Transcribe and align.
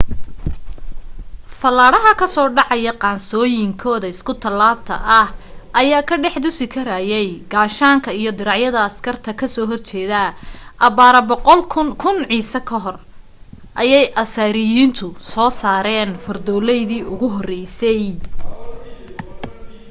fallaadhaha 1.57 2.11
ka 2.19 2.27
soo 2.35 2.47
dhacaya 2.57 2.93
qaansooyinkooda 3.03 4.07
isku 4.13 4.33
tallaabta 4.43 4.93
ah 5.19 5.29
ayaa 5.81 6.07
ka 6.09 6.15
dhex 6.23 6.35
dusi 6.45 6.65
karayay 6.73 7.29
gaashaanka 7.51 8.09
iyo 8.19 8.31
diracyada 8.39 8.79
askarta 8.89 9.31
ka 9.39 9.47
soo 9.55 9.65
horjeeda 9.71 10.21
abbaaro 10.87 11.21
1000 11.35 12.25
ciise 12.29 12.59
ka 12.69 12.77
hor 12.83 12.97
ayay 13.81 14.05
asiiriyaanku 14.23 15.07
soo 15.33 15.49
saareen 15.61 16.11
fardoolaydii 16.23 17.03
ugu 17.13 17.27
horreysay 17.35 18.03